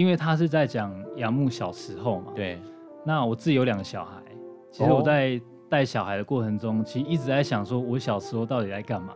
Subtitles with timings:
[0.00, 2.32] 因为他是在讲杨牧小时候嘛。
[2.34, 2.58] 对。
[3.04, 4.22] 那我自己有两个小孩，
[4.72, 9.12] 其实我在带小孩的过程中，其实一直在想，说我小时候到底在干嘛。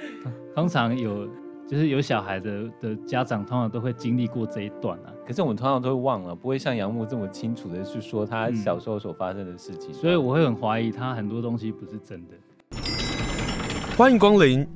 [0.54, 1.26] 通常有
[1.66, 5.14] 就是有小孩的的家长，通常都会经历过这一段啊。
[5.26, 9.92] 可是我们通常都会忘了，不会像杨牧这么清楚的去说他小时候所发生的事情。
[9.92, 12.34] 嗯，所以我会很怀疑他很多东西不是真的。
[13.98, 14.68] 欢迎光临。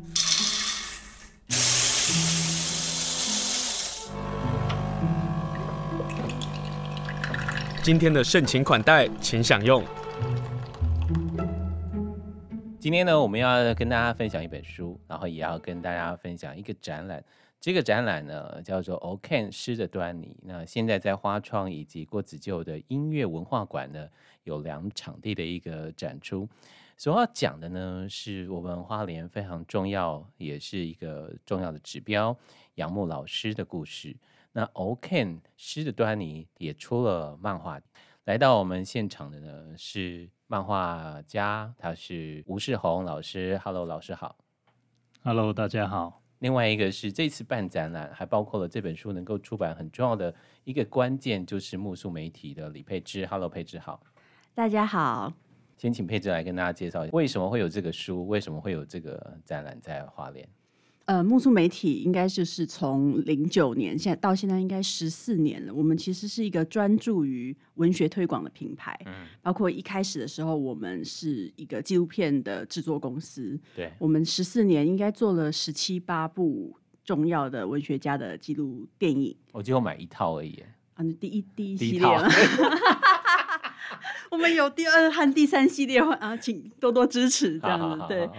[7.87, 9.81] 今天的盛情款待，请享用。
[12.77, 17.23] 今天呢，我们要跟大家分享一本书，然后也要跟大家分享一个展览。
[17.61, 20.35] 这个展览呢，叫做《Okan 诗的端倪》。
[20.43, 24.09] 那现在在花创以及郭子旧的音乐文化馆呢，
[24.43, 26.45] 有两场地的一个展出。
[26.97, 32.35] 所要讲的呢，是我们花莲非常重要，也是一个重要的指标——
[32.75, 34.13] 杨牧老师的故事。
[34.57, 37.79] 那 Oken 诗的端倪也出了漫画，
[38.23, 43.61] 来到我们现场的呢是漫画家，他是吴世宏老师。
[43.63, 44.35] Hello，老师好。
[45.21, 46.23] Hello，大家好。
[46.39, 53.27] 另外一个是这次办展览，还包括了这本书能够出版很重要的一个关键，就是木塑媒体的李佩芝。
[53.27, 54.01] Hello，佩芝好。
[54.55, 55.31] 大家好。
[55.77, 60.49] 先请佩芝来跟大家介绍，为什么会有这个书，为什么会有这个展览在花莲。
[61.07, 65.73] 呃，木素媒体应该就是从零九年现在到现在应该十四年了。
[65.73, 73.57] 我们其实是一个专注于文学推广的品牌，嗯，包括一开始的时候，我们是一个纪录片的制作公司。
[73.73, 76.75] 对，我们十四年应该做了十七八部
[77.05, 79.33] 重要的文学家的纪录电影。
[79.53, 80.61] 我只有买一套而已。
[80.95, 82.27] 啊，第一第一系列了。
[84.29, 88.29] 我们有第二和第三系列啊，请多多支持，这样子对。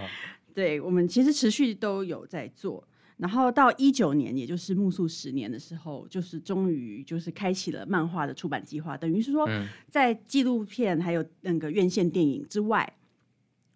[0.58, 2.82] 对，我们其实持续都有在做，
[3.18, 8.96] 然后到一九年，也就是木塑十年的时候，就是终于就是开启了漫画的出版计划。
[8.96, 9.48] 等于是说，
[9.88, 12.92] 在纪录片还有那个院线电影之外，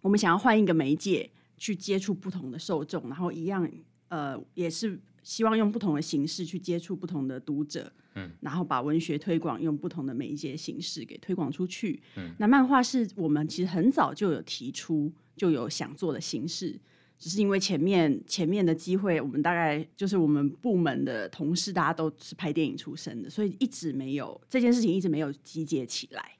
[0.00, 3.70] 我们想要换一个媒介去接触不同的受众，然后一样
[4.08, 12.02] 呃，也是希望用不同的形式去接触不同的读者，嗯，然后把文学推广用不同的媒介形式给推广出去。
[12.16, 15.12] 嗯，那漫画是我们其实很早就有提出。
[15.36, 16.78] 就有想做的形式，
[17.18, 26.32] 只是因为前面前面的机会，我们大概就是我们部门的同事，大家都是拍电影出身的，所以一直没有这件事情一直没有集结起来。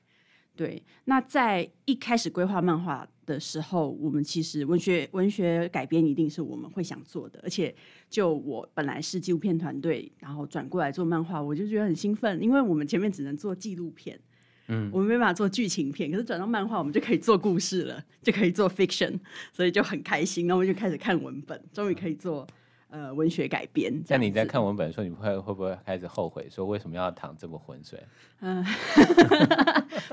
[0.54, 7.74] 对，那在一开始规划漫画的时候，我们其实文学文学改编一定是我们会想做的，而且
[8.10, 14.20] 就我本来是纪录片团队，然后转过来做漫画，我就觉得很兴奋，因为我们前面只能做纪录片。
[14.68, 19.18] 嗯，我们没办法做剧情片，可是转到漫画，我们就可以做故事了，就可以做 fiction，
[19.52, 20.46] 所以就很开心。
[20.46, 22.46] 然后我们就开始看文本，终于可以做
[22.88, 23.92] 呃文学改编。
[24.08, 28.00] 那你在看文本的时候，你会会不会开始后悔，说为什么要淌这么浑水？
[28.40, 28.64] 嗯，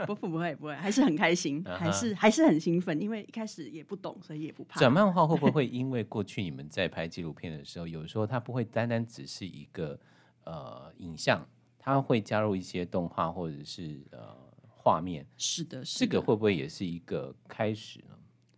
[0.07, 4.79] 不 不不会不会，还是很开心，还是还是很兴奋，因为一开始也不懂，所以也不怕。
[4.79, 9.99] 转漫画会不会因为过去你们在拍纪录片的时候，有时候它不会单单只是一个
[10.43, 11.47] 呃影像？
[11.79, 14.35] 它会加入一些动画或者是呃
[14.67, 18.15] 画面，是的，是的，这个会不会也是一个开始呢？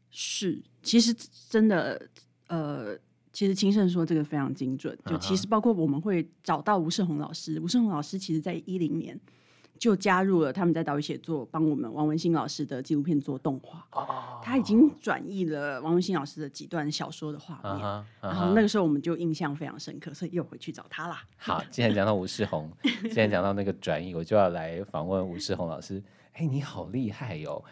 [0.09, 1.16] 是，其实
[1.48, 2.09] 真的，
[2.48, 2.98] 呃，
[3.32, 9.18] 其实青盛说这个非常精准，就其实包括我们会找到吴世宏老师，吴世宏老师其实在一零年。
[9.81, 13.84] 就加入了他们在岛屿写作，帮我们王文兴老师的纪录片做动画。
[13.94, 21.24] 哦，他已经转译了王文兴老师的几段小说的画面，然后那个时候我们就印象非常深刻，所以又回去找他啦。
[21.36, 22.70] 好，既然讲到吴世宏，
[23.09, 26.00] 既然讲到那个转译，我就要来访问吴世宏老师。
[26.34, 27.64] 哎，你好厉害哟、哦！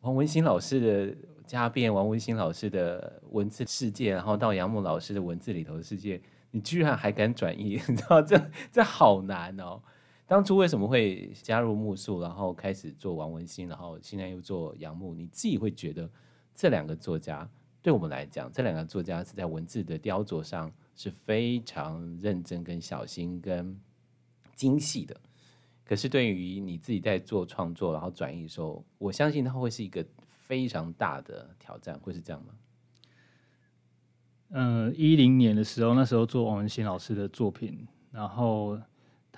[0.00, 1.16] 王文兴老师的
[1.46, 6.20] 家变，王文兴老师的文字世界，然后到杨牧老师的文字里头的世界，
[6.50, 7.80] 你居然还敢转译？
[7.86, 9.80] 你知道这这好难哦。
[10.30, 15.12] 当初为什么会加入木塑，然后开始做王文新，然后现在又做杨牧？
[15.12, 16.08] 你自己会觉得
[16.54, 17.50] 这两个作家
[17.82, 23.76] 对我们来讲，这两个作家是在文字的雕琢上是非常认真、跟小心、跟
[24.54, 25.20] 精细的。
[25.84, 32.54] 可是对于你自己在做创作，然后转译的时候，我相信它会是一个非常大的挑战，会是这样吗？
[34.50, 38.78] 嗯，一零年的时候，那时候做王文新老师的作品，然后。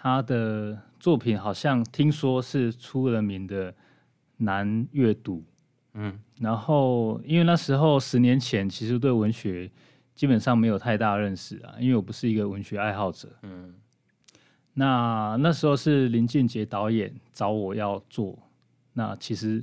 [0.02, 3.72] 他的作品好像听说是出了名的
[4.38, 5.44] 难阅读，
[5.94, 9.70] 嗯，然后因为那时候十年前其实对文学
[10.12, 13.72] 基本上没有太大认识啊，因为我不是一个文学爱好者，嗯，
[14.75, 18.37] 那那时候是林俊杰导演找我要做，
[18.94, 19.62] 那其实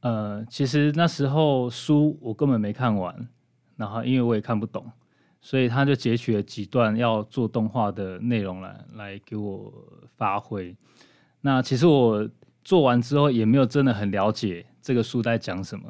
[0.00, 3.28] 呃其实那时候书我根本没看完，
[3.76, 4.90] 然后因为我也看不懂。
[5.46, 9.72] 所以他就截取了几段要做动画的内容来来给我
[10.16, 10.76] 发挥。
[11.40, 12.28] 那其实我
[12.64, 15.84] 做完之后也没有真的很了解这个书在讲什么，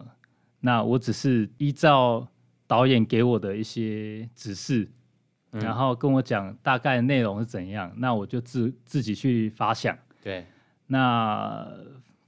[0.61, 2.29] 那我只是依照
[2.67, 4.87] 导演给我的一些指示，
[5.53, 9.97] 嗯、然后跟我讲大概内容是怎样，那我就自自己去发想。
[10.23, 10.45] 对，
[10.87, 11.67] 那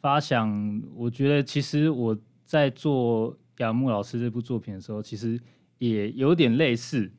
[0.01, 2.17] 发想，我觉得其实我
[2.47, 5.39] 在做杨牧老师这部作品的时候，其实
[5.77, 7.13] 也有点类似。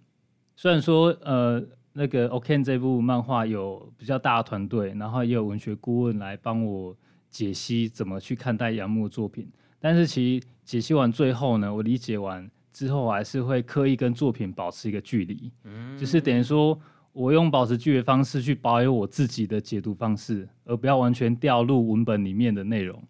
[0.62, 6.94] 虽然说，呃，那个《OK》这部漫画有比较大的团队，然后也有文学顾问来帮我
[7.30, 16.78] 解析怎么去看待杨牧的作品，但是其实解析完最后呢，我理解完之后，我还是会刻意跟作品保持一个距离，嗯，就是等于说
[17.14, 23.02] 我用保持距离的方式去保有我自己的解读方式，而不要完全掉入文本里面的内容，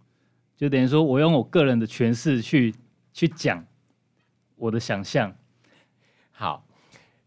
[0.56, 2.76] 就等于说我用我个人的诠释去
[3.12, 3.66] 去讲
[4.56, 5.36] 我的想象，
[6.30, 6.64] 好。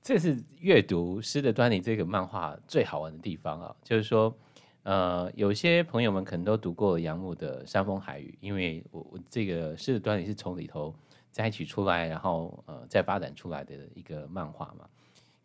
[0.02, 4.36] 这是阅读《诗的端倪》这个漫画最好玩的地方啊，就是说，
[4.82, 10.92] 呃，有些朋友们可能都读过杨牧的《山风海雨》，因为我我这个《诗的端倪》是从里头
[11.30, 14.84] 摘取出来，然后呃再发展出来的一个漫画嘛。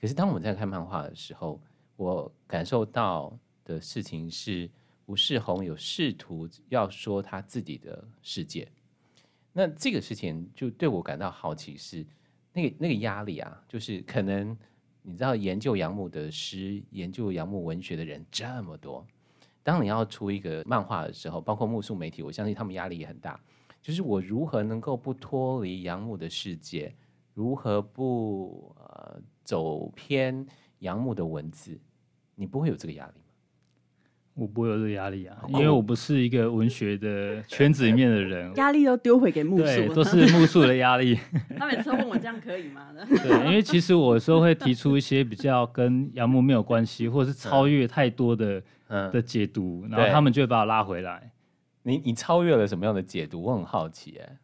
[0.01, 1.61] 可是当我们在看漫画的时候，
[1.95, 4.67] 我感受到的事情是
[5.05, 8.67] 吴世宏有试图要说他自己的世界，
[9.53, 12.03] 那这个事情就对我感到好奇是。
[12.53, 14.57] 那个那个压力啊，就是可能
[15.01, 19.05] 你知道，研究杨牧的诗、研究杨牧文学的人这么多，
[19.63, 23.39] 当你要出一个漫画的时候，包括木素媒体，我相信他们压力也很大。
[23.81, 26.93] 就是我如何能够不脱离杨牧的世界，
[27.33, 30.45] 如何不呃走偏
[30.79, 31.79] 杨牧的文字，
[32.35, 33.13] 你不会有这个压力。
[34.37, 41.17] 我不会有这个压力啊，因为我不是一个文学的 圈子里面的人，压力都丢回给木素，对，都是木素的压力。
[41.57, 42.89] 他每次都问我这样可以吗？
[43.23, 51.31] 对，因为其实我有时候会提出一些比较跟杨牧没有关系，或者是超越太多的、嗯、的解读，然后他们就会把我拉回来。
[51.81, 53.41] 你你超越了什么样的解读？
[53.41, 54.37] 我很好奇，哎，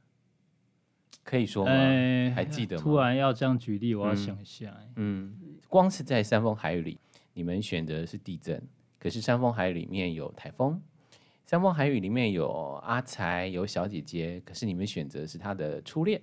[1.24, 1.72] 可以说吗？
[1.72, 2.82] 欸、还记得吗？
[2.82, 4.74] 突然要这样举例，我要想一下。
[4.96, 6.98] 嗯，嗯，光是在山风海雨里，
[7.36, 8.60] 你们选择的是地震。
[9.04, 10.82] 可是山风海雨里面有台风，
[11.46, 12.48] 山风海雨里面有
[12.86, 14.42] 阿才，有小姐姐。
[14.46, 16.22] 可是你们选择是他的初恋，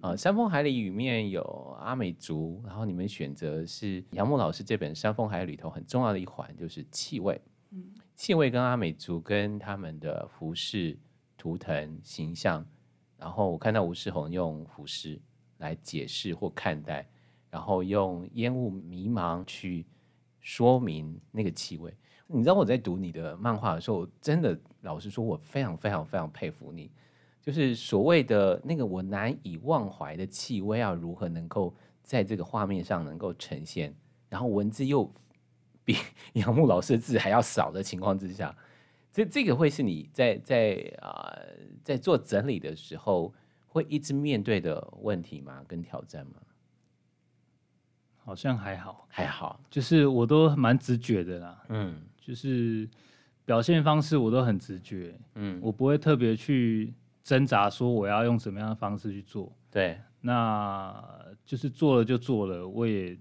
[0.00, 1.40] 啊、呃，山风海里里面有
[1.80, 7.40] 阿美族，然后你们选择是杨牧老师这本《山风海》里头很重要的一环，就是气味。
[8.16, 10.98] 气味跟阿美族跟他们的服饰、
[11.36, 12.66] 图腾、形象，
[13.16, 15.20] 然后我看到吴世宏用服饰
[15.58, 17.08] 来解释或看待，
[17.48, 19.86] 然后用烟雾迷茫去
[20.40, 21.94] 说明那个气味。
[22.30, 26.90] 你知道我在读你的漫画的时候，我真的老实说，我非常非常非常佩服你。
[27.40, 33.94] 就是所谓的那个我难以忘怀的气味，要如何能够在这个画面上能够呈现，
[34.28, 35.10] 然后文字又
[35.82, 35.96] 比
[36.34, 38.54] 杨牧老师的字还要少的情况之下，
[39.10, 41.46] 这这个会是你在在啊、呃、
[41.82, 43.32] 在做整理的时候
[43.66, 45.64] 会一直面对的问题吗？
[45.66, 46.34] 跟挑战吗？
[48.18, 52.02] 好像还好，还好，就是我都蛮直觉的啦，嗯。
[52.28, 52.86] 就是
[53.46, 56.92] 表现方式我都很直觉，嗯，我不会特别去
[57.24, 60.94] 挣扎说我要用什么样的方式去做，对，那
[61.46, 63.16] 就是做了就做了，我也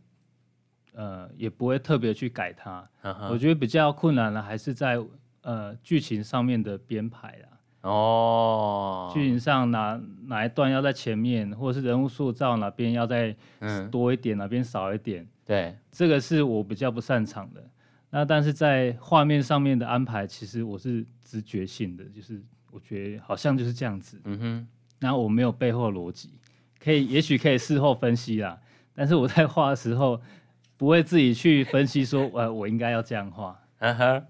[0.93, 2.85] 呃也不会特别去改它。
[3.01, 5.01] 呵呵我觉得比较困难的还是在
[5.43, 7.89] 呃剧情上面的编排啦。
[7.89, 13.33] 哦，剧情上哪哪一段要在前面，或者是人物塑造哪边要再
[13.89, 17.63] 多一点，嗯、哪边少一点，对，这个是我比较不擅长的。
[18.09, 24.19] 那但是在画面上面的安排，其实我是直觉性的，就是我觉得好像就是这样子。
[24.23, 24.67] 嗯哼，
[24.99, 26.31] 然后我没有背后逻辑，
[26.79, 28.57] 可以也许可以事后分析啦。
[28.95, 30.21] 但是我在画的时候，
[30.77, 33.59] 不会自己去分析说，呃，我应该要这样画。
[33.79, 34.25] 嗯哼，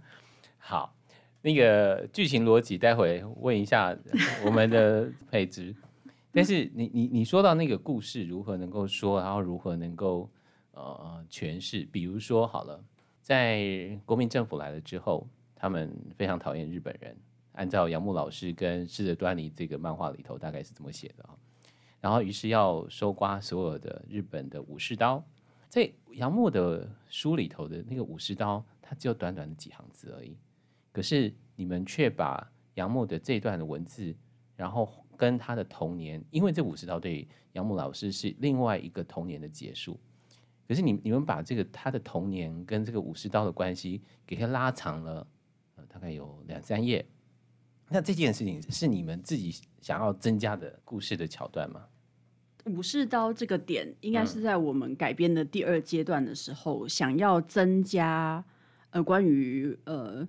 [0.57, 0.95] 好，
[1.43, 3.95] 那个剧情逻辑，待会问一下
[4.43, 5.75] 我们的配置。
[6.33, 10.27] 但是你你你说到那个故事如何能够说，然后如何能够
[10.71, 12.83] 呃诠释，比如说好了。
[13.27, 17.13] 在国民政府来了之后，他们非常讨厌日本人。
[17.51, 21.35] 按照杨牧老师跟《诗的端倪》这个漫画里头，大概是这么写的啊。
[21.99, 25.21] 然后，于是要收刮所有的日本的武士刀。
[25.67, 30.37] 在杨牧的书里头的那个武士刀，它只有短短的几行字而已。
[30.93, 34.15] 可是你们却把杨牧的这段的文字，
[34.55, 39.99] 然后跟他的童年，因为这武士刀对杨牧老师是另外一个童年的结束。
[40.67, 45.25] 可是你你们把这个他的童年跟这个武士刀的关系给他拉长了，
[45.75, 47.05] 呃，大概有两三页。
[47.89, 51.85] 那这件事情是你们自己想要增加的故事的桥段吗？
[52.65, 58.43] 武士刀这个点，应该是在我们改编的第二阶段的时候，想要增加
[58.89, 60.27] 呃关于呃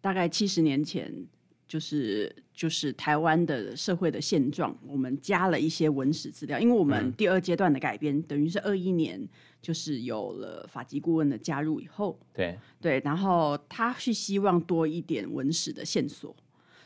[0.00, 1.26] 大概七十年前，
[1.68, 9.20] 就是就是台湾的社会的现状，我们加了一些文史资料，因为我们第二阶段的改编、嗯、等于是二一年，
[9.60, 16.36] 就是有了法籍顾问的加入以后，对对，然后他是希望多一点文史的线索，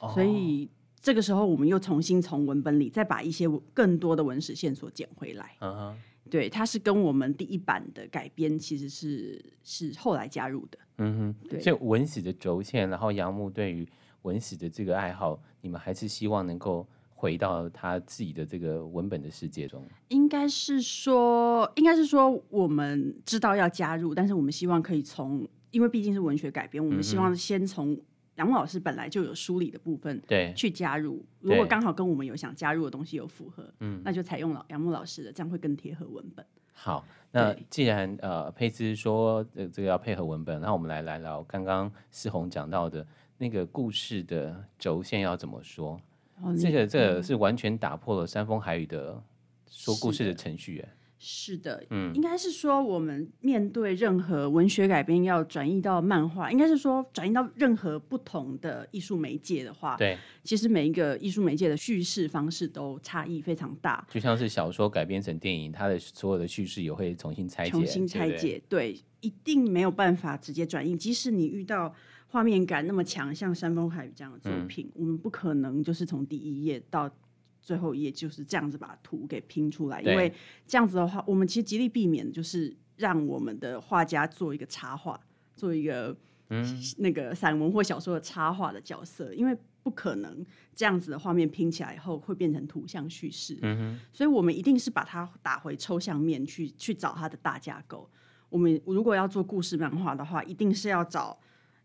[0.01, 0.67] 哦、所以。
[0.99, 5.55] 这个时候，我们又重新从文本里再把一些更多的文史线索捡回来。
[5.61, 5.97] 嗯哼，
[6.29, 10.79] 对，它是跟我们第一版的改编其实是是后来加入的。
[10.99, 13.87] 嗯哼，对，所以文史的轴线，然后杨牧对于
[14.23, 19.83] 文史的这个爱好，你们还是希望能够回到他自己的这个文本的世界中。
[20.09, 27.99] 应该是说，应该是说，我们知道要加入，但是我们希望可以从，因为毕竟是文学改编，我们希望先从。
[28.37, 31.25] 杨牧老师本来就有梳理的部分，对，去加入。
[31.41, 36.45] 如果刚好跟我们有想加入的东西有符合，嗯，那就采用了杨牧老师的，这样会更贴合文本。
[36.75, 43.07] 好，那既然呃佩芝说呃这个要配合文本，那我们来来聊刚刚思宏讲到的
[43.39, 46.01] 那个故事的轴线要怎么说？
[46.43, 49.23] 哦、这个这个是完全打破了山风海雨的
[49.71, 50.85] 说故事的程序。
[51.19, 64.07] 是的，嗯，应该是说我们面对任何文学改编要转移到漫画，应该是说转移到任何不同的艺术媒介的话，对，其实每一个艺术媒介的叙事方式都差异非常大。
[64.11, 70.95] 就像是小说改编成电影，它的所有的叙事也会重新拆解，重新拆解，对，对，对，一定没有办法直接转译。
[70.95, 71.93] 即使你遇到
[72.27, 77.11] 画面感那么强，像《山峰海雨》这样的作品，嗯，我们不可能就是从第一页到。
[77.59, 80.33] 最后一页就是这样子把图给拼出来，因为
[80.69, 85.19] 这样子的话，我们其实极力避免就是让我们的画家做一个插画，
[85.57, 86.17] 做一个
[86.51, 86.65] 嗯
[86.99, 98.09] 那个散文或小说的插画的角色，因为不可能这样子的画面拼起来以后会变成图像叙事，嗯哼，所以我们一定是把它打回抽象面去去找它的大架构。
[98.49, 101.37] 我们如果要做故事漫画的话，一定是要找。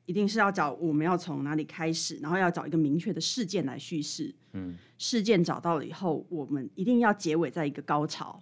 [0.06, 4.34] 一定是要找我们要从哪里开始，然后要找一个明确的事件来叙事。
[4.54, 8.42] 嗯，事件找到了以后，我们一定要结尾在一个高潮，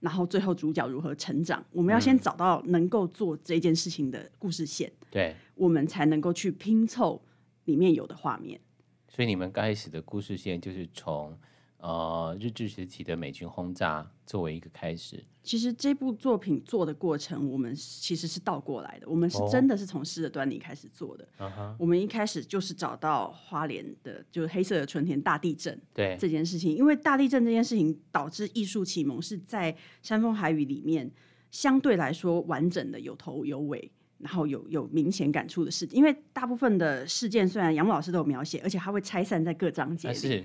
[0.00, 1.64] 然后最后主角如何成长。
[1.72, 7.20] 我们要先找到能够做这件事情的故事线，对，我们才能够去拼凑
[7.64, 8.60] 里面有的画面。
[9.08, 11.38] 所以你们刚开始的故事线就是从。
[11.78, 19.08] 呃，日治时期的美军轰炸作为一个开始，其实这部作品做的过程，我们其实是倒过来的。
[19.08, 21.28] 我们是真的是从诗的端倪开始做的。
[21.38, 31.08] 哦、我们一开始就是找到花莲的，就是黑色的春天大地震，对这件事情，因为大地震这件事情导致艺术启蒙是在山风海雨里面
[31.52, 35.86] 相对来说完整的有头有尾，然后有有明显感触的事。
[35.92, 40.44] 因为大部分的事件虽然杨牧老师都有描写，而且他会拆散在各章节里。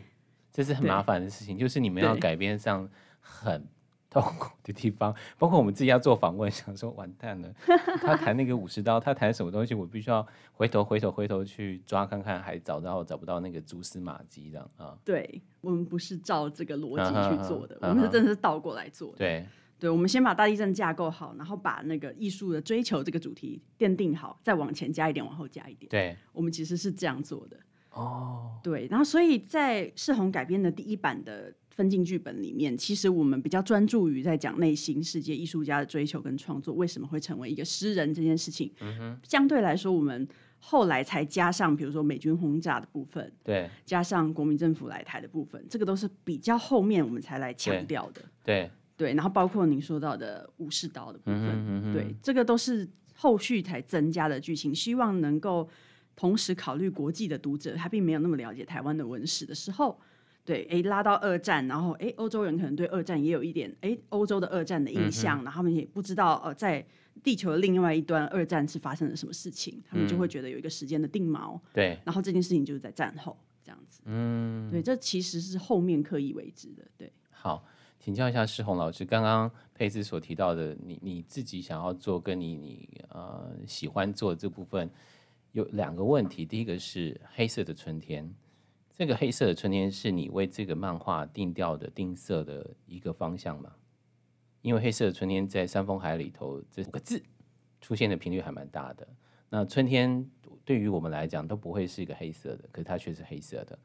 [0.54, 2.88] 这是很麻烦的事情，就是你们要改编上
[3.20, 3.68] 很
[4.14, 7.52] 痛苦的地方，包括我们自己要做访问，想说完蛋了，
[8.00, 14.96] 他弹那个武士刀，他弹什么东西，我必须要回头回头回头去抓看看，还找到找不到那个蛛丝马迹这样啊？
[15.04, 19.18] 对，我们不是照这个逻辑去做的，啊、我们是真的是倒过来做的。
[19.18, 19.48] 对，
[19.80, 25.90] 对，我们先把大地震架构好，然后把那个艺术的追求这个主题奠定好，再往前加一点，往后加一点。
[25.90, 27.58] 对，我们其实是这样做的。
[27.94, 28.64] 哦，oh.
[28.64, 38.72] 对，然后所以在世宏改编的第一版的分镜剧本里面，其实我们比较专注于在讲内心世界、艺术家的追求跟创作为什么会成为一个诗人这件事情。
[38.82, 40.28] 嗯哼，相对来说，我们
[40.60, 48.22] 后来才加上，比如说美军轰炸的部分，对，加上国民政府来台的部分，这个都是比较后面我们才来强调的。
[48.44, 55.70] 对，对，然后包括您说到的武士刀的部分，嗯哼嗯哼对，这个都是后续才增加的剧情，希望能够。
[56.16, 60.00] 同时考虑国际的读者，他并没有那么了解台湾的文史的时候，
[60.46, 66.86] 对，哎，拉到二战，然后哎，欧洲人可能对二战也有一点哎，欧洲的二战的印象，嗯、然后他们也不知道呃，在
[67.24, 77.12] 地球的另外一端，二战是发生了什么事情，他们就会觉得有一个时间的定锚，对、嗯，然后这件事情就是在战后这样子，嗯，对，这其实是后面刻意为之的，对。
[77.32, 77.66] 好，
[78.00, 84.90] 请教一下世宏老师，刚刚佩斯所提到的，你你自己想要做，跟你你呃喜欢做的这部分。
[85.54, 88.34] 有两个问题，第一个是黑色的春天，
[88.92, 93.72] 这个黑色的春天是你为这个漫画定调的定色的一个方向吗？
[94.64, 97.22] 因为黑色的春天在山风海里头这五个字
[97.80, 99.08] 出现的频率还蛮大的。
[99.48, 100.28] 那春天
[100.66, 103.78] 对于我们来讲都不会是一个黑色的，可是它却是黑色的。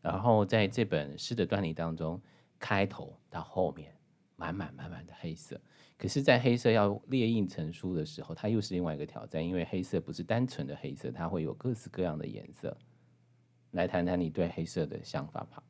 [0.00, 2.20] 然后在这本诗的段里当中，
[2.56, 3.92] 开头到后面
[4.36, 5.60] 满满满满的黑色。
[5.98, 12.76] 可是，在黑色要列印成书的时候，它又是另外一个挑战，因为黑色不是单纯的黑色，它会有各式各样的颜色。
[13.70, 15.62] 来谈谈你对黑色的想法吧。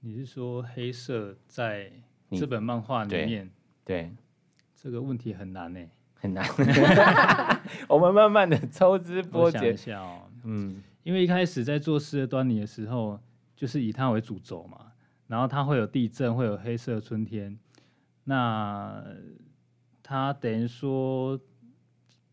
[0.00, 1.90] 你是说黑色在
[2.32, 3.50] 这本漫画里面？
[3.84, 4.16] 对，对
[4.74, 5.80] 这个问题很难呢，
[6.14, 6.44] 很难。
[7.88, 10.22] 我们慢慢的抽丝剥茧一下哦。
[10.42, 13.20] 嗯，因为一开始在做事的端倪的时候，
[13.54, 14.92] 就是以它为主轴嘛，
[15.28, 17.56] 然后它会有地震，会有黑色春天。
[18.24, 19.04] 那
[20.02, 21.38] 他等于说，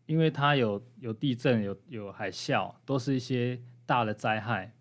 [0.06, 4.72] 因为他有有地震，有有海啸，都是一些大的灾害。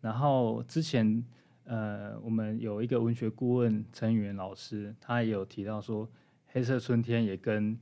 [0.00, 1.24] 然后之前。
[1.64, 6.06] 呃，我们有一个文学顾问陈宇元老师，他也有提到说，
[6.48, 7.78] 黑色春天也跟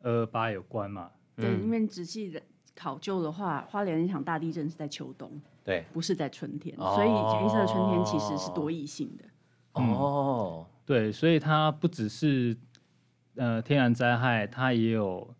[0.00, 1.12] 二二八有关嘛。
[1.36, 2.42] 对，因为仔细的
[2.74, 5.30] 考究的话，花莲那场大地震是在秋冬，
[5.62, 9.24] 对，不是在春天，哦、所以黑色春天其实是多义性的。
[9.74, 12.56] 哦、嗯，对，所以它不只是
[13.36, 15.34] 呃天然灾害，它也有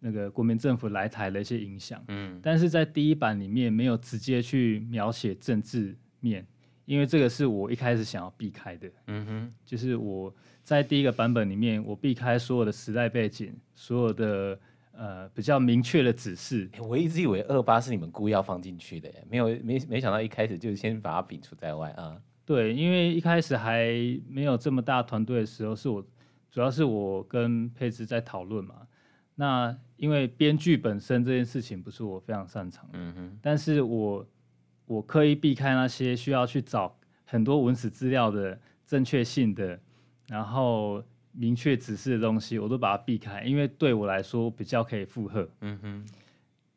[0.00, 2.02] 那个国民政府来台的一些影响。
[2.08, 6.46] 嗯，但是在第一版里面没有直接去描写政治面。
[6.86, 14.56] 因为这个是我一开始想要避开的，嗯哼，就是我在第一个版本里面，我避开所有的时代背景，所有的
[14.92, 16.70] 呃比较明确的指示。
[16.78, 22.16] 我一直以为二八是你们故意要放进去的，没有没没想到一开始就先把它摒除在外啊。
[22.46, 23.90] 对，因为一开始还
[24.26, 26.06] 没有这么大团队的时候，是我
[26.50, 28.76] 主要是我跟佩芝在讨论嘛。
[29.34, 32.98] 那因为编剧本身这件事情不是我非常擅长的，
[33.42, 34.26] 但是我。
[34.88, 39.76] 我刻意避开那些需要去找很多文史资料的正确性的，
[40.28, 45.48] 然后明确指示的东西，我都把它避开，因为对我来说比较可以负荷。
[45.62, 46.06] 嗯哼，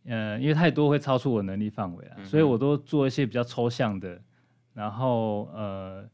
[0.05, 4.19] 呃，因为太多会超出我能力范围了，嗯、所以我都做一些比较抽象的，
[4.73, 6.07] 然后呃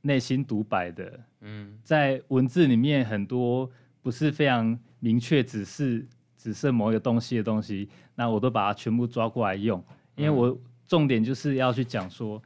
[0.00, 1.20] 内心独白的。
[1.40, 3.70] 嗯，在文字里面很多
[4.00, 10.48] 不是非常明确指示指示某一个东西的东西，那我都把它全部抓过来用，因为我。
[10.48, 12.42] 嗯重点就是要去讲说，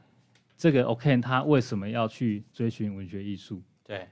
[0.55, 3.61] 这个 OK 他为什么要去追寻文学艺术？
[3.83, 4.07] 对，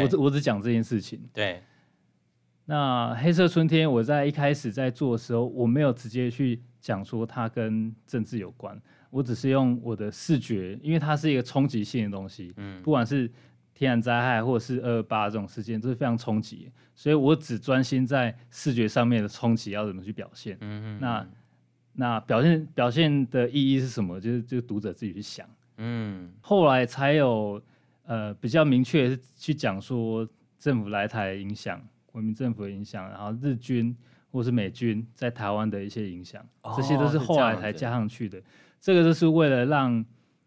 [0.00, 1.20] 我只我只讲这件事情。
[1.30, 1.62] 对，
[2.64, 8.80] 那黑色春天我在一开始在做的时候，我没有直接去讲说它跟政治有关，
[9.16, 13.30] 我只是用我的视觉，因为它是一个冲击性的东西，嗯，不管是
[13.72, 20.56] 天然灾害或者是二二八这种事件，都是非常冲击，所以我只专心在视觉上面的冲击要怎么去表现。
[20.60, 21.26] 嗯嗯，那。
[21.98, 24.20] 那表现表现的意义是什么？
[24.20, 25.48] 就是就读者自己去想。
[25.78, 27.58] 嗯，后来才有
[28.04, 33.96] 呃比较明确是去讲说政府来台的影响，国民政府的影响，然后日军
[34.30, 38.38] 或是美军在台湾的一些影响，哦、这些都是后来才加上去的。
[38.38, 38.46] 这，
[38.86, 40.04] 这个就是为了让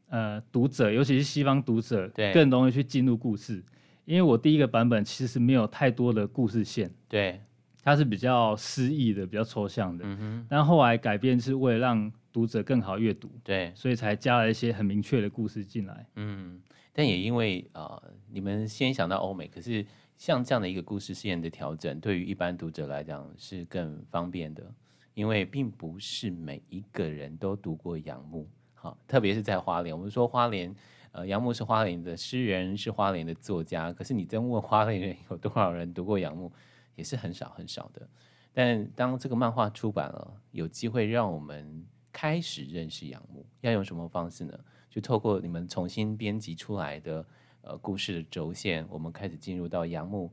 [0.08, 3.62] 呃读者，尤其是西方读者，更容易去进入故事。
[4.06, 6.90] 因为我第一个版本其实没有太多的故事线。
[7.10, 7.42] 对。
[7.84, 16.06] 它是比较诗意的，比较抽象的，嗯、哼但后来改变是为了让读者更好阅读，对，所以才加了一些很明确的故事进来。
[16.16, 16.62] 嗯，
[16.94, 19.86] 但也因为啊、呃，你们先想到欧美，可是
[20.18, 24.72] 像这样的一个故事线的调整，对于一般读者来讲是更方便的，
[25.20, 30.74] 因为并不是每一个人都读过杨牧，好，特别是在花莲，我们说花莲，
[31.12, 36.50] 呃，杨牧是花莲的诗人，是花莲的作家，可是你真问花莲人有多少人读过杨牧？
[36.96, 38.08] 也是很少很少的，
[38.54, 44.58] 但当这个漫画出版了，有机会让我们开始认识杨牧，要用什么方式呢？
[44.90, 47.26] 就透过你们重新编辑出来的
[47.60, 50.32] 呃故事的轴线，我们开始进入到杨牧，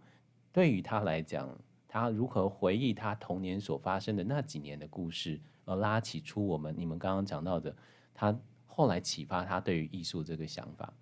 [0.53, 1.59] 对于他来讲，
[1.99, 7.75] 他如何回忆他童年所发生的那几年的故事，而拉起出我们你们刚刚讲到的，
[8.13, 10.93] 他后来启发他对于艺术这个想法。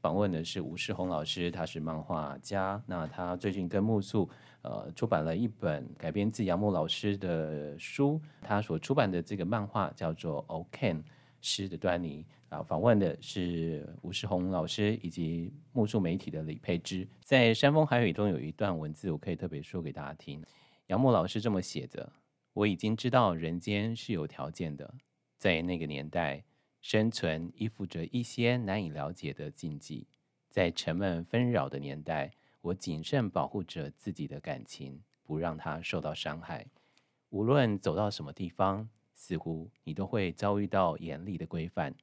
[0.00, 2.80] 访问的是吴世宏老师，他是漫画家。
[2.86, 4.30] 那他最近跟木素
[4.62, 11.02] 呃出版了一本改编自杨牧老师的书，他所出版的这个漫画叫做《OK
[11.44, 12.26] 诗的端倪》
[12.56, 12.62] 啊。
[12.62, 17.06] 访问的是吴世宏老师以及木素媒体的李佩芝。
[17.22, 20.42] 在《山风海雨》中有一段文字，我可以特别说给大家听。
[20.86, 22.10] 杨牧老师这么写着
[22.54, 24.94] ：“我已经知道人间是有条件的，
[25.38, 26.42] 在那个年代。”
[26.80, 30.06] 生存依附着一些难以了解的禁忌，
[30.50, 32.30] 在沉闷纷扰的年代，
[32.60, 36.66] 我谨慎保护着自己的感情，不让它受到伤害。
[37.30, 41.94] 无论走到什么地方，似乎你都会遭遇到严厉的规范，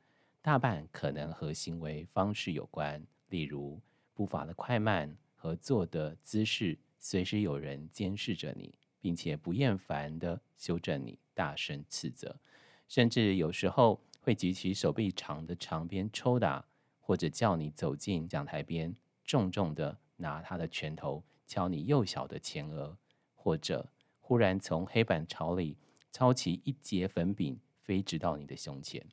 [0.41, 3.79] 大半可能和行为方式有关，例如
[4.13, 12.39] 步伐的快慢和坐的姿势，随时有人监视着你，并且不厌烦地修正你，大声斥责，
[12.87, 14.01] 甚至有时候。
[14.23, 16.63] 会举起手臂长的长鞭抽打，
[16.99, 18.95] 或者叫你走进讲台边，
[19.25, 22.95] 重重的拿他的拳头敲你幼小的前额，
[23.33, 25.75] 或者忽然从黑板槽里
[26.11, 29.03] 抄起一截粉饼，飞直到你的胸前。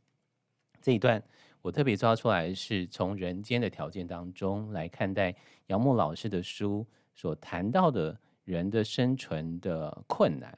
[0.81, 1.23] 这一段
[1.61, 5.35] 我特别抓出来是从人间的条件当中来看待
[5.67, 10.57] 杨牧老师的书所谈到的人的生存的困难。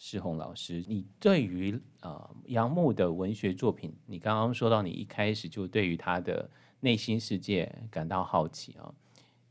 [0.00, 8.94] 世宏老师，你对于啊杨牧的文学作品，你刚刚说到你一开始就对于他的内心世界感到好奇啊。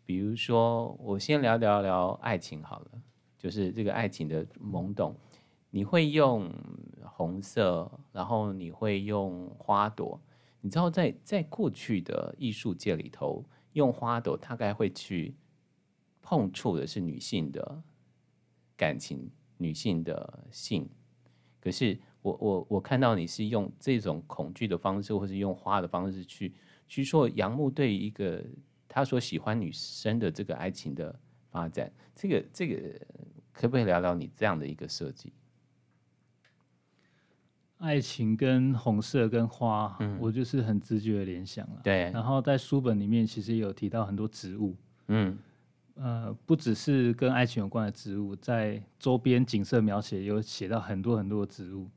[0.05, 2.91] 比如说，我先聊聊聊爱情好了，
[3.37, 5.13] 就是这个爱情的懵懂。
[5.69, 6.51] 你会用
[7.03, 10.21] 红色，然后你会用花朵。
[10.61, 15.35] 你知道在，在过去的艺术界里头，用花朵大概会去
[16.21, 17.83] 碰触的是女性的
[18.75, 19.29] 感情。
[19.59, 20.87] 女性的性，
[21.59, 26.53] 可是我我我看到你是用这种恐惧的方式，或是用花的方式去
[26.87, 28.45] 去说杨牧对一个
[28.87, 33.01] 他所喜欢女生的这个爱情的发展，这个这个
[33.51, 35.33] 可不可以聊聊你这样的一个设计？
[37.77, 41.81] 爱情跟红色跟花，嗯、我就是很直觉的联想了。
[41.83, 44.75] 对，然后在书本里面其实也有提到很多植物，
[45.07, 45.37] 嗯。
[45.99, 51.89] 呃，不只是跟爱情有关的植物，在周边景色描写有写到很多很多的植物，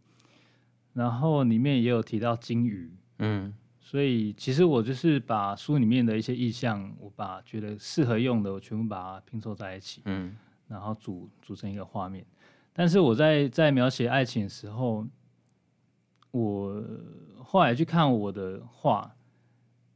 [0.95, 10.35] 然后里面也有提到金鱼，嗯，所以其实我就是把书里面的一些意象，我把觉得适合用的，我全部把它拼凑在一起，嗯，
[10.66, 12.25] 然后组组成一个画面。
[12.73, 15.07] 但是我在在描写爱情的时候，
[16.31, 16.83] 我
[17.43, 19.11] 后来去看我的画，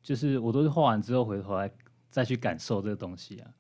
[0.03, 1.71] 就是我都是画完之后回头来
[2.11, 3.51] 再去感受这个东西啊。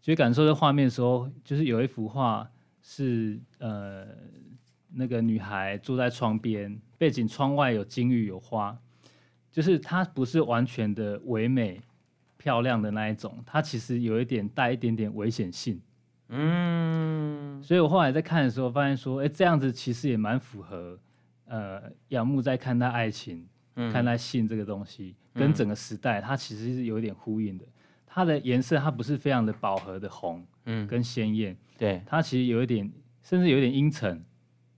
[0.00, 4.06] 所以感受这画面的时候，就是有一幅画是呃
[4.92, 8.76] 那个女孩坐在窗边，背景窗外有金鱼有花，
[9.50, 11.80] 就是它不是完全的唯美
[12.36, 15.80] 漂亮的那一种，它其实有一点带一点点危险性。
[16.28, 20.98] 嗯，所以我后来在看的时候发现说，哎，这样子其实也蛮符合
[21.52, 27.64] 呃仰慕在看待爱情、嗯、看待性这个东西，跟整个时代它其实是有一点呼应的。
[28.06, 32.90] 它的颜色，它不是非常的饱和的红，嗯，跟鲜艳，对，它其实有一点，
[33.22, 34.22] 甚至有一点阴沉，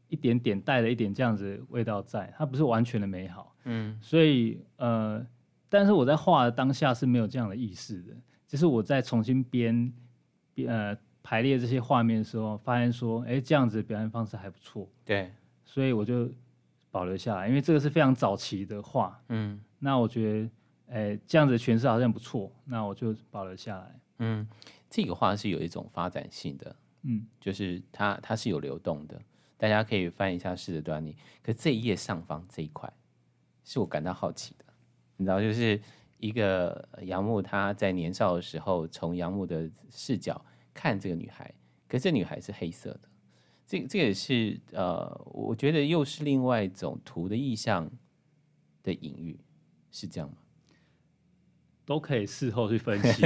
[0.09, 5.25] 一点点带了一点这样子的味道在，它不是完全的美好，嗯，所以呃，
[5.69, 8.13] 但是我在画的当下是没有这样的意识的，
[8.47, 9.93] 就是我在重新编，
[10.67, 15.33] 呃，排列这些画面的时候，发现说，哎，这样子的表现方式还不错，对，
[15.65, 16.31] 所以我就
[16.95, 20.51] 保留下来，因为这个是非常早期的画，嗯，那我觉得。
[20.87, 24.01] 哎，这样子的诠释好像不错，那我就保留下来。
[24.19, 24.47] 嗯，
[24.91, 29.21] 这个画是有一种发展性的，嗯，就是它它是有流动的，
[29.57, 31.17] 大家可以翻一下试的端倪。
[31.43, 32.93] 可这一页上方这一块，
[33.65, 34.65] 是我感到好奇的，
[35.17, 35.81] 你知道，就是
[36.19, 41.53] 一个杨牧他在年少的时候，从杨牧的视角看这个女孩，
[41.89, 43.09] 可是这女孩是黑色的，
[43.67, 47.91] 这这也是呃，我觉得又是另外一种图的意象
[48.83, 49.39] 的隐喻，
[49.91, 50.37] 是这样吗？
[51.87, 53.23] 都可以事后去分析。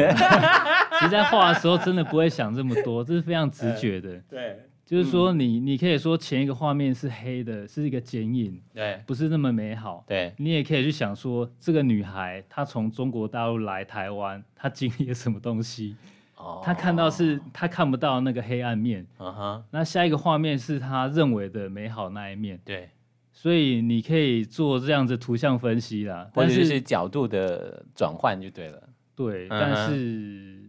[0.98, 4.18] 其实，在画的时候，真的不会想这么多，这是非常直觉的。
[4.28, 10.04] 对，就是说你，你你可以说前一个画面是黑的，是一个剪影，对，不是那么美好。
[10.08, 15.96] 对，你也可以去想说，这个女孩她从中国大陆来台湾，她经历了什么东西？
[16.38, 19.06] 哦，她看到是他看不到那个黑暗面。
[19.18, 22.58] 嗯哼，那下一个画面是他认为的美好那一面。
[22.64, 22.88] 对。
[23.30, 28.88] 所以你可以做这样子图像分析啦，或者是角度的转换就对了。
[29.14, 30.60] 对，但是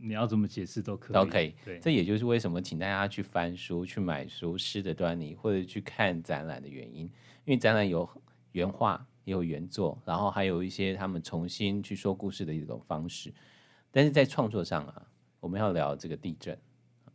[0.00, 1.14] 你要怎么解释都可以。
[1.14, 1.54] 都可以。
[1.64, 7.04] 对，这也就是为什么请大家去翻书、去买书、诗的端倪，或者去看展览的原因。
[7.44, 8.08] 因为展览有
[8.50, 13.32] 原画，也有原作，然后还有一些他们重新去说故事的一种方式。
[13.92, 15.06] 但是在创作上啊，
[15.38, 16.58] 我们要聊这个地震，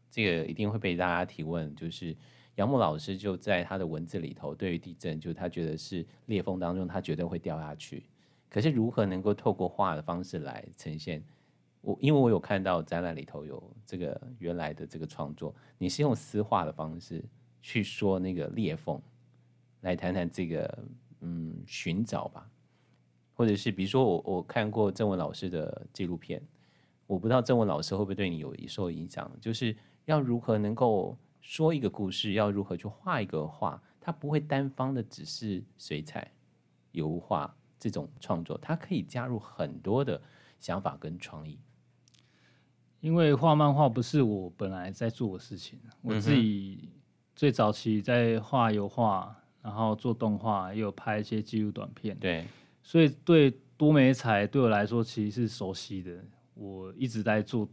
[0.09, 2.15] 这个一定会被大家提问，就是。
[2.57, 8.03] 杨牧老师就在他的文字里头，对于地震，就他觉得是裂缝当中，他绝对会掉下去。
[8.49, 11.23] 可是如何能够透过画的方式来呈现？
[11.81, 17.23] 我因为我有看到展览里头有这个原来的这个创作，你是用丝画的方式
[17.61, 18.99] 去说那个裂缝，
[19.81, 20.83] 来谈谈这个
[21.21, 22.49] 嗯寻找吧，
[23.35, 26.41] 或者是比如说我我看过郑文老师的纪录片，
[27.07, 31.17] 我不知道郑文老师会不会对你有受影响，就是要如何能够。
[31.39, 36.29] 说一个故事要如何去画一个画，它不会单方的只是水彩、
[36.91, 40.21] 油画这种创作，它可以加入很多的
[40.59, 41.57] 想法跟创意。
[42.99, 46.89] 因为画漫画不是我本来在做的事情，我自己
[47.33, 52.17] 最早期在画油画，然后做动画，也有拍一些记录短片。
[52.19, 52.45] 对，
[52.83, 56.21] 所以对多媒材对我来说其实是熟悉的，
[56.57, 57.67] 我一直在做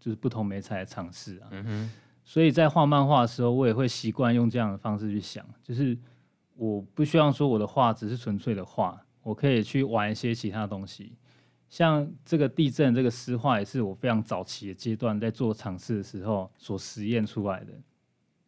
[0.00, 1.48] 就是不同媒材的尝试啊。
[1.50, 1.90] 嗯哼。
[2.24, 5.98] 所以在画漫画的时候，我也会习惯用这样的方式去想，就是
[6.54, 11.16] 我不希望说我的画只是纯粹的画，我可以去玩一些其他东西。
[11.68, 17.72] 像这个地震这个诗画也是我非常早期的阶段在做尝试的时候所实验出来的，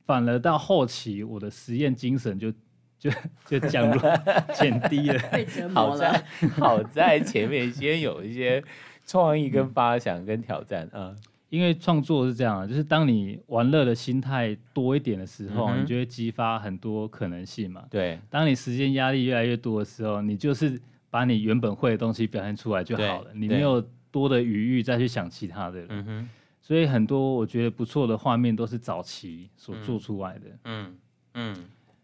[0.07, 2.53] 反而到后期我的实验精神就
[2.97, 3.11] 就
[3.47, 4.17] 就降落
[4.55, 5.97] 减低了，被折磨了。
[5.97, 8.63] 好在好在前面先有一些
[9.07, 11.15] 创意跟发想跟挑战啊，
[11.51, 17.85] 因为创作是这样，就是当你玩乐的心态多一点的时候，嗯、你就会激发很多可能性嘛。
[17.91, 20.81] 对，当你时间压力越来越多的时候，你就是。
[21.15, 25.87] 把你原本会的东西表现出来就好了，你没有多的余裕再去想其他的。
[25.89, 26.29] 嗯哼，
[26.61, 30.47] 所以很多我觉得不错的画面都是早期所做出来的。
[30.65, 30.99] 嗯
[31.35, 31.57] 嗯，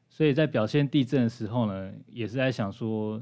[0.09, 3.21] 所以在表现地震的时候呢，也是在想说，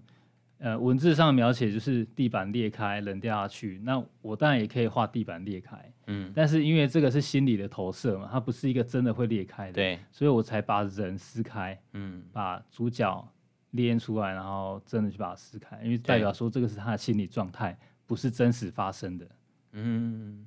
[0.58, 3.80] 呃，文字上描写就是地板裂开，人掉下去。
[3.84, 5.92] 那我当然也可以画地板裂开。
[6.06, 9.72] 嗯，但是因为这个是心理的投射嘛，它不是一个真的会裂开的。
[9.72, 11.80] 对，所以我才把人撕开。
[11.92, 13.28] 嗯，把主角。
[13.72, 19.28] 练出来，然后真的去把它撕开，因为代表说这个是他的心理状态，不是真实发生的。
[19.72, 20.46] 嗯，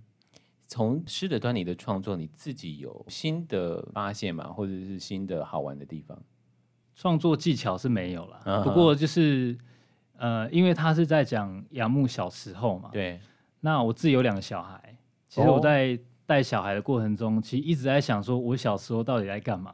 [0.66, 4.52] 从诗的端倪的创作，你自己有新的发现吗？
[4.52, 6.20] 或者是新的好玩的地方？
[6.96, 9.56] 创作技巧是没有了，嗯、不过就是
[10.22, 12.90] 呃，因为他是在讲杨牧小时候嘛。
[12.94, 13.20] 对。
[13.60, 14.80] 那我自己有两个小孩，
[15.28, 19.74] 其实我在带小孩的过程中，其实一直在想说，我小时候到底在干嘛？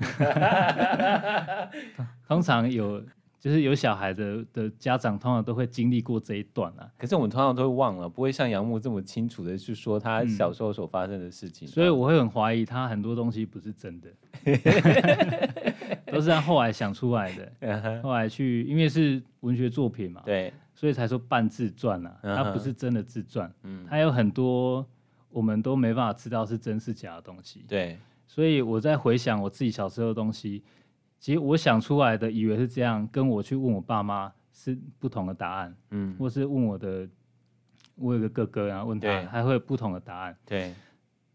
[2.28, 3.02] 通常有
[3.40, 6.86] 就是有小孩的的家长，通常都会经历过这一段啊。
[6.98, 11.66] 可是我们通常都会忘了，不会像杨牧这么清楚的去说他小时候所发生的事情。
[11.66, 14.10] 嗯、所以我会很怀疑他很多东西不是真的，
[16.12, 18.00] 都是他后来想出来的。
[18.02, 23.50] 后来去，因为是文学作品嘛，对，所以才说半自传啊，他不是真的自传。
[23.62, 24.86] 嗯，他有很多
[25.30, 27.64] 我们都没办法知道是真是假的东西。
[27.66, 27.98] 对。
[28.26, 30.62] 所以我在回想我自己小时候的东西，
[31.20, 37.06] 其实我想出来的以为是这样，跟我去问我爸妈是不同的答案，嗯，或是问我的，
[37.94, 40.74] 我有个哥哥，然后问他，还会有不同的答案，对。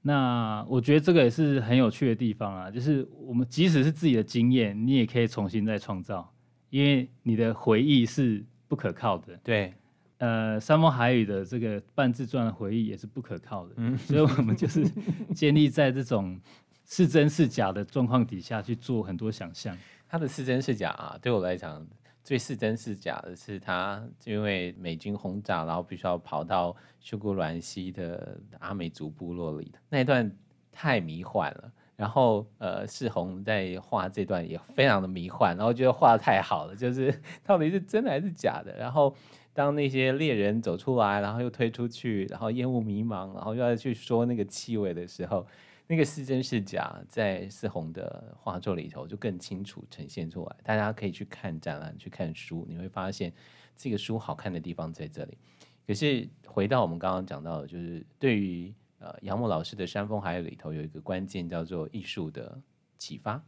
[0.01, 6.33] 那我觉得这个也是很有趣的地方啊，就是我们即使是自己的经验，你也可以重新再创造，
[6.71, 9.71] 因为你的回忆是不可靠的，对。
[10.17, 14.83] 呃，山盟海语的这个半自传的回忆也是不可靠的，嗯，所以我们就是
[15.35, 16.39] 建立在这种。
[16.87, 19.75] 是真是假的状况底下去做很多想象，
[20.07, 21.17] 他的是真是假啊？
[21.21, 21.85] 对我来讲，
[22.23, 30.31] 最是真是假的是他因为美军轰炸，然后必须要跑到秀姑峦溪的阿美族部落里的，那一段
[30.71, 31.71] 太迷幻了。
[31.95, 38.75] 然后呃，世宏在画这段也非常的迷幻，然后觉得画得太好了，就是到底是真的还是假的？
[38.77, 39.15] 然后
[39.53, 45.47] 当那些猎人走出来，然后又推出去，然后烟雾迷茫，然后又要去说那个气味的时候。
[45.87, 50.55] 那个是真是假，在世宏的画作里头就更清楚呈现出来。
[50.63, 53.31] 大家可以去看展览，去看书，你会发现
[53.75, 55.37] 这个书好看的地方在这里。
[55.85, 62.59] 可是回到我们刚刚讲到的，就是对于呃杨牧老师的《山风海里头有一个关键叫做艺术的
[62.97, 63.43] 启发，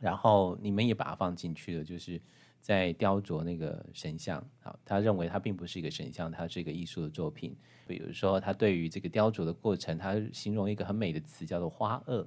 [0.00, 2.20] 然后你们也把它放进去了，就是。
[2.66, 7.56] 在雕琢那个神像，好，他认为他并不是一个神像，它是一个艺术的作品。
[7.86, 12.26] 比如说，他对于这个雕琢的过程，他形容一个很美的词，叫做“花萼”，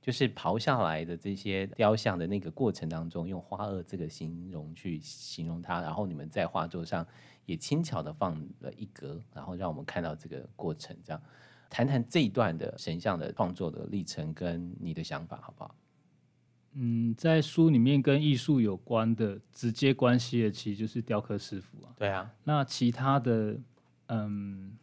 [0.00, 5.82] 就是刨下来的这些雕像的那个过程当中，用“花萼”这个形容去形容它。
[5.82, 7.06] 然后你们在画作上
[7.44, 10.96] 也轻巧的放了一格，然后让我们看到这个过程。
[11.04, 11.22] 这样，
[11.68, 15.74] 谈谈这一段的神像的创作的历程跟你的想法，好不好？
[16.76, 21.94] 嗯，在书里面跟艺术有关的直接关系的，其实就是雕刻师傅啊。
[21.96, 23.56] 对啊，那其他的，
[24.08, 24.76] 嗯，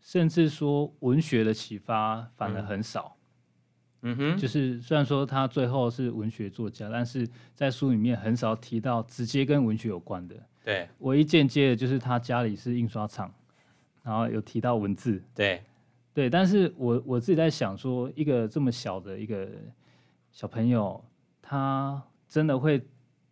[0.00, 3.14] 甚至说文学的启发反而很少。
[4.00, 10.34] 嗯哼，就是虽然说他最后是文学作家，但是在书里面很少提到直接跟文学有关的。
[10.64, 13.32] 对，唯一间接的就是他家里是印刷厂，
[14.02, 15.22] 然后有提到文字。
[15.34, 15.62] 对，
[16.14, 19.50] 对，但是我我自己在想说，一个这么小的一个。
[20.32, 21.04] 小朋友，
[21.40, 22.84] 他真的会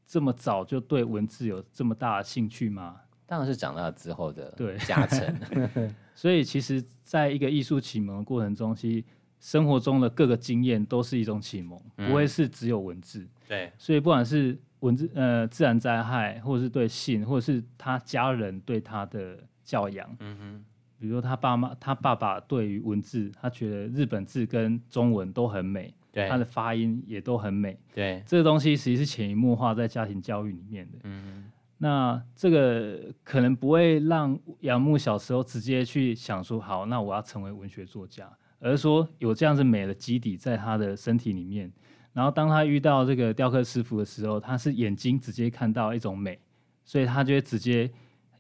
[0.07, 3.01] 这么早就对文字有这么大的兴趣吗？
[3.27, 5.35] 当然是长大之后的对加成。
[6.15, 9.05] 所以，其实，在一个艺术启蒙的过程中，其实
[9.39, 13.27] 生活中的各个经验都是一种启蒙，不会是只有文字。
[13.49, 20.07] 对，所以不管是文字，呃，自然灾害，或者是对性，或者是他家人对他的教养。
[20.19, 20.65] 嗯哼，
[20.99, 25.95] 比如说他爸妈，他爸爸对于文字，他觉得日本字跟中文都很美。
[26.13, 27.77] 对，它的发音也都很美。
[27.95, 30.99] 对，这个东西其实是潜移默化在家庭教育里面的。
[31.05, 41.73] 嗯，那这个可能不会让杨牧小时候直接去想说，好，那我要成为文学作家，而是说有这样子美的基底在他的身体里面。
[42.13, 46.37] 然后当他遇到这个雕刻师傅的时候，他是眼睛直接看到一种美，
[46.85, 47.89] 所以他就会直接，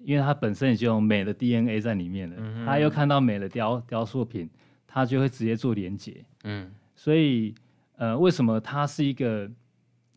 [0.00, 4.50] 因为他本身已经有美的 DNA 在里面了，嗯、他又看到美的雕雕塑品，
[4.88, 6.24] 他就会直接做连接。
[6.42, 6.68] 嗯，
[7.00, 7.54] 所以
[7.96, 9.50] 呃，为什么他是一个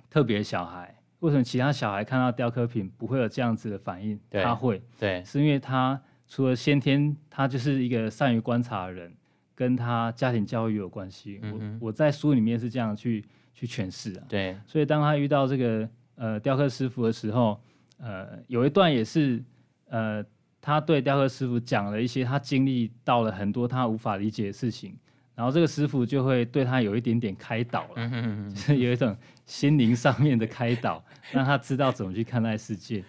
[0.09, 0.93] 特别小孩？
[1.19, 4.19] 为什么其他小孩看到雕刻品不会有这样子的反应？
[4.29, 9.09] 他会，对，是因为他除了先天，他就是一个善于观察的人，
[9.55, 11.39] 跟他家庭教育有关系。
[11.43, 14.25] 嗯、我我在书里面是这样去去诠释啊。
[14.27, 17.61] 对，所以当他遇到这个呃雕刻师傅的时候，
[17.97, 19.41] 呃，有一段也是
[19.87, 20.21] 呃，
[20.59, 24.97] 他对雕刻师傅讲了一些他经历到了很多他无法理解的事情。
[25.35, 29.15] 然后这个师傅就会对他有一点点开导了，嗯、哼哼就是有一种
[29.45, 33.03] 心灵上面的开导， 让他知道怎么去看待世界。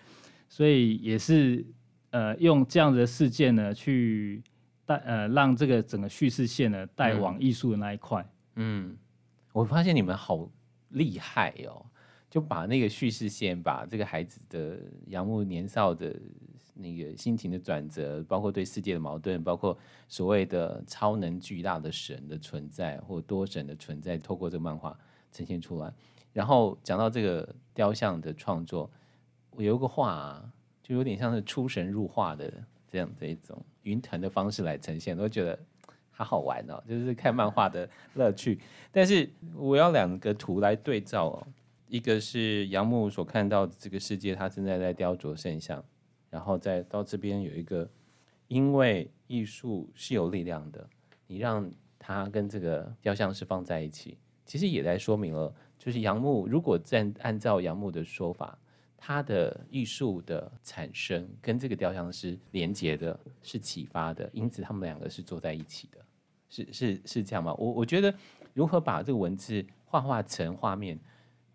[0.49, 1.65] 所以也是
[2.11, 4.43] 呃用这样子的事件呢，去
[4.87, 8.25] 带呃让这个整个叙事线呢带往艺术的那一块。
[8.57, 8.97] 嗯，
[9.53, 10.49] 我发现你们好
[10.91, 11.85] 厉害哦，
[12.35, 16.12] 就把那个叙事线，把这个孩子的杨牧年少的。
[16.77, 24.99] 那个心情的转折，包括对世界的矛盾，包括所谓的超能巨大的神的存在或多神的存在，透过这个漫画
[25.31, 25.94] 呈现出来。
[26.33, 28.90] 然后讲到这个雕像的创作，
[29.51, 32.53] 我有个画啊，就有点像是出神入化的
[32.90, 35.57] 这样这一种云腾的方式来呈现，我觉得
[36.11, 38.59] 好好玩哦，就是看漫画的乐趣。
[38.90, 41.47] 但是我要两个图来对照哦，
[41.95, 45.81] 一个是杨牧所看到的这个世界，他正在在雕琢圣像。
[46.29, 47.89] 然后再到这边有一个，
[48.49, 50.85] 因为艺术是有力量的，
[51.29, 58.59] 你让它跟这个雕像是放在一起，其实也在说明了，就是杨牧如果按按照杨牧的说法，
[58.97, 65.99] 他的艺术的产生跟这个雕像是连接的，是启发的，因此他们两个是坐在一起的，
[66.49, 67.55] 是是是这样吗？
[67.55, 68.13] 我我觉得
[68.53, 70.99] 如何把这个文字画画成画面，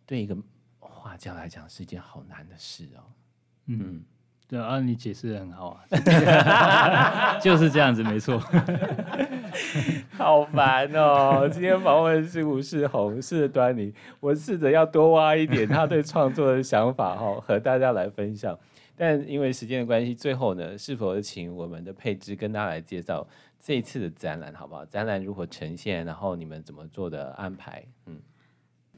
[0.09, 0.35] 对一个
[0.79, 3.05] 画家来讲是一件好难的事哦，
[3.67, 3.79] 嗯。
[3.79, 4.05] 嗯
[4.47, 8.39] 对啊，你解释的很好啊， 就是这样子，没错。
[10.17, 11.47] 好烦哦！
[11.47, 13.93] 今天访问是吴世宏，是端倪。
[14.19, 18.57] 我试着要多挖一点他对创作的想法哈，和大家来分享。
[18.95, 23.27] 但因为时间的关系，最后呢，是否请我们的佩芝跟大家来介绍
[23.59, 24.83] 这一次的展览，好不好？
[24.83, 27.85] 展览如何呈现，然后你们怎么做的安排？
[28.07, 28.19] 嗯，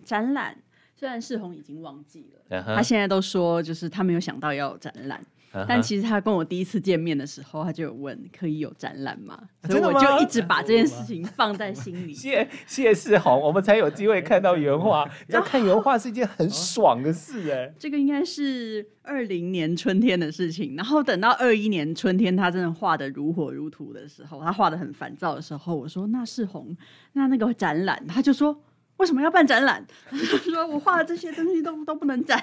[0.06, 0.58] 展览
[1.02, 2.76] 虽然世宏已经忘记了，uh huh.
[2.76, 5.20] 他现在都说就是他没有想到要有展览。
[5.68, 9.38] 但其实他跟我第一次见面的时候，他就有问可以有展览吗？
[9.68, 12.14] 所以我就一直把这件事情 放在心里。
[12.14, 15.10] 谢谢世宏，我们才有机会看到原画。
[15.30, 17.74] 要看原画是一件很爽的事哎。
[17.80, 26.78] 这个应该是二零年春天的事情，然后等到二一年春天，他真的画的如火如荼的时候，他画的很烦躁的时候，我说那世宏，
[27.14, 28.56] 那那个展览，他就说。
[29.02, 29.84] 为什么要办展览？
[30.14, 32.42] 说我画的这些东西都都不能展，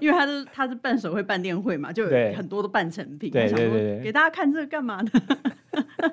[0.00, 3.30] 因为他是他是办手绘办店会嘛，就有很多都半成品。
[3.30, 5.10] 对对对，给大家看这个干嘛呢？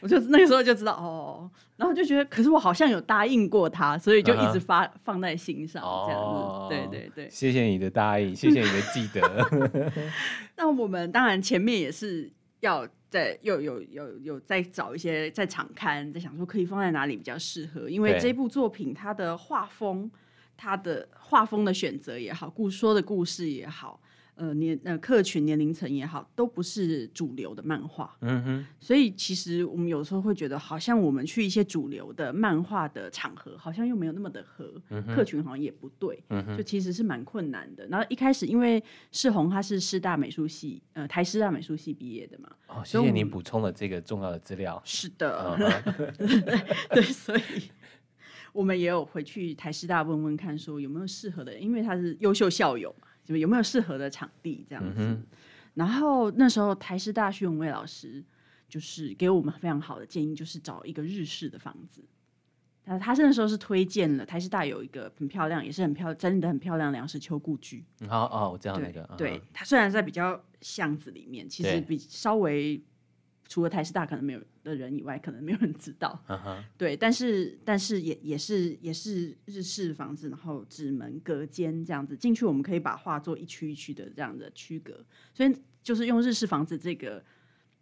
[0.00, 6.68] 我就那个时候就知道哦，然后就觉得，可是我好像有答应过他，所以就一直发放在心上这样子。
[6.68, 9.90] 对对对，谢谢你的答应，谢谢你的记得。
[10.56, 12.86] 那我们当然前面也是要。
[13.08, 20.10] 在又有有有，有在找一些在场刊，在想说可以放在哪里比较适合，因为这部作品它的画风，
[20.56, 24.00] 它的画风的选择也好，故说的故事也好。
[24.36, 28.14] 呃，年呃客群年龄层也好，都不是主流的漫画。
[28.20, 34.80] 嗯哼，所以其实我们有时候会觉得，好像我们去一些主流的漫画的场合，好像又没有那么的合，
[35.14, 36.22] 客群好像也不对，
[36.56, 37.86] 就其实是蛮困难的。
[37.88, 42.50] 然后一开始，因为世宏他是师大美术系，呃，台师大美术系毕业的嘛。
[42.68, 44.80] 哦，谢谢您补充了这个重要的资料。
[44.84, 45.56] 是的，
[46.90, 47.40] 对，所以
[48.52, 53.05] 我们也有回去台师大问问看，说有没有适合的，因为他是优秀校友嘛。
[53.26, 55.02] 就有没有适合的场地这样子？
[55.02, 55.22] 嗯、
[55.74, 58.24] 然后那时候台师大徐永卫老师
[58.68, 62.02] 就是给我们非常好的建议，就是找一个日式的房子。
[62.84, 67.84] 他他那时候是推荐了台师大有一个很漂亮，也是很漂整理的很漂亮梁实秋故居。
[68.08, 69.02] 好哦，我知道那个。
[69.18, 72.80] 对，对，它虽然在比较巷子里面，其实比稍微。
[73.48, 76.20] 除了台师大可能没有的人以外，可能没有人知道。
[76.26, 76.62] Uh huh.
[76.76, 85.04] 对，但是但是也也是也是日式房子，然后纸门隔间这样子进去，我们可以把画作一区一区的这样的区隔。
[85.32, 87.24] 所以就是用日式房子这个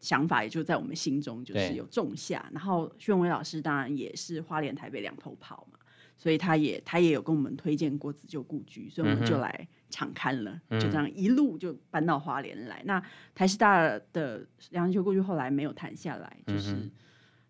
[0.01, 2.49] 想法，也就在我们心中就是有种下。
[2.53, 5.79] 然后徐永威老师当然也是花莲台北两头跑嘛，
[6.17, 9.51] 所以他也他也有跟我们推荐过自救故居，所以我们就来。
[9.51, 9.75] Uh.
[9.91, 12.81] 场刊了，就这样一路就搬到花莲来。
[12.81, 13.03] 嗯、那
[13.33, 16.91] 台师大的梁实秋故居后来没有谈下来，就是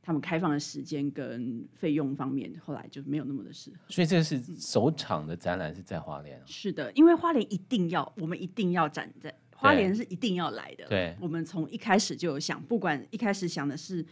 [0.03, 3.79] 他们开放的时间跟费用方面，后来就没有那么的适合。
[3.89, 6.39] 所以这个是首场的展览是在花莲。
[6.45, 10.87] 是的，因为花莲一定要，我们一定要展在花莲是一定要来的。
[10.89, 14.05] 对，我们从一开始就有想，不管一开始想的是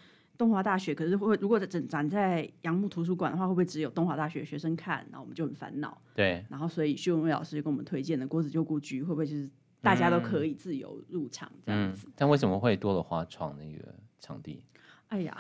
[0.43, 5.07] 东华大学，可是会如果展展在杨木图书馆的话，会不会只有东华大学学生看？
[5.09, 5.97] 然后我们就很烦恼。
[6.17, 9.49] 对，然后所以徐文蔚老师就跟我们推荐了郭子旧故居，会不会就是
[9.81, 12.09] 大家都可以自由入场这样子？
[12.17, 14.65] 但为什么会多了花创那个场地？
[15.07, 15.37] 哎呀，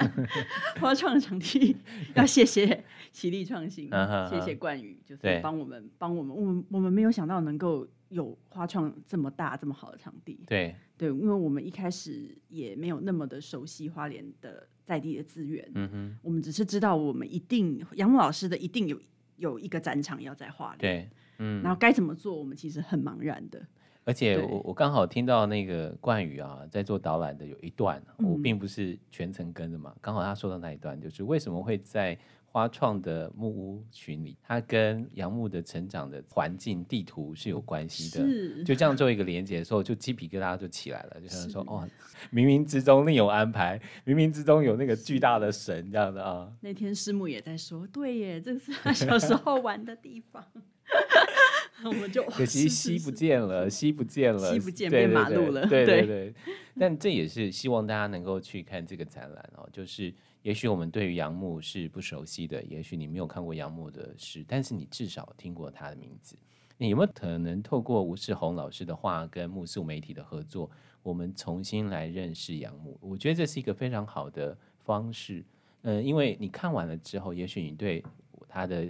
[0.80, 1.76] 花创的场地
[2.14, 3.90] 要谢谢奇力创新，
[4.30, 10.38] 谢谢冠宇，就是帮我们帮我们，我们我们没有想到能够有花创这么大这么好的场地。
[10.46, 10.74] 对。
[10.96, 18.96] 对，因为我们一开始也没有那么的熟悉花莲的在地的资源，嗯哼，我们只是知道我们一定杨牧老师的一定有
[19.36, 23.60] 有一个展场要在花莲，对，嗯，然后该怎么做，我们其实很茫然的。
[24.04, 32.16] 而且我我刚好听到那个冠宇啊，在做导览的有一段，我并不是全程跟着嘛，刚好他说到那一段，就是为什么会在
[32.54, 41.84] 花创的木屋群里，它跟杨木的成长的环境地图是有关系的，就这样做一个连接的时候，就鸡皮疙瘩就起来了，就想说哦，
[42.32, 46.48] 冥冥之中另有安排，冥冥之中有那个巨大的神这样的啊。
[46.60, 50.44] 那天师母也在说，对耶，这是他小时候玩的地方。
[51.84, 55.66] 我们就 可惜西不见了，西不见了，西不见变马路了。
[55.66, 56.34] 对对对，
[56.78, 59.68] 但这也是希望大家能够去看这个展览哦。
[59.72, 66.36] 就是也许我们对于杨牧是不熟悉的，也许你没有看过杨牧的诗，但是你至少听过他的名字。
[66.76, 70.70] 你有没有可能透过吴世宏老师的话跟木素媒体的合作，
[71.02, 72.98] 我们重新来认识杨牧？
[73.00, 75.42] 我觉得这是一个非常好的方式。
[75.80, 78.04] 嗯、因为你看完了之后，也许你对。
[78.46, 78.86] 他的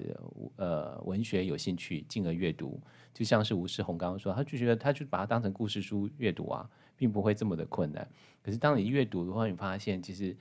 [0.56, 2.78] 呃文学有兴趣，进而阅读，
[3.14, 8.06] 就像是吴世宏刚刚说，他就觉得他就把它当成故事书阅读啊，并不会这么的困难。
[8.42, 10.36] 可是当你阅读的话，你发现其实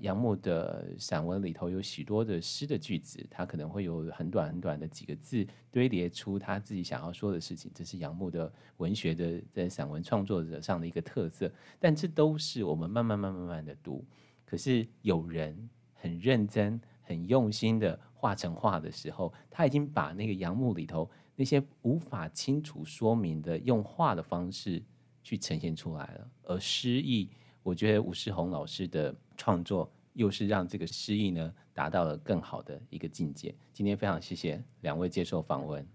[0.00, 11.50] 杨牧的散文里头有许多的诗的句子，他可能会有很短很短的几个字堆叠出他自己想要说的事情，这是杨牧的文学的在散文创作者上的一个特色。
[11.78, 14.04] 但这都是我们慢慢慢慢慢的读，
[14.44, 16.80] 可是有人很认真。
[17.08, 24.82] 很用心的画成画的时候，他已经把那个杨牧里头那些无法清楚说明的，用画的方式
[25.22, 26.28] 去呈现出来了。
[26.42, 27.30] 而诗意，
[27.62, 33.54] 我觉得吴世宏老师的创作又是让这个诗意呢达到了更好的一个境界。
[33.72, 35.86] 今天非常谢谢两位接受访问，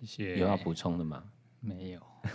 [0.00, 0.38] 谢谢。
[0.38, 1.24] 有要补充的吗？
[1.60, 2.00] 没有。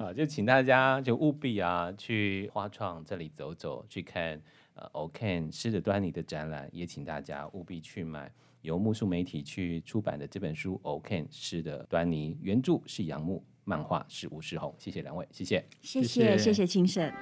[0.00, 4.40] 啊，就请大家就务必啊去花创这里走走，去看
[4.74, 8.30] 呃 OK 诗的端倪的展览，也请大家务必去买
[8.60, 17.12] 由木树媒体去出版的这本书 OK 诗的端倪，原著是杨牧，漫画是吴世宏，谢谢两位，谢谢，谢谢谢谢精神。